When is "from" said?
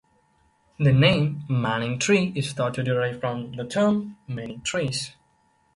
3.19-3.51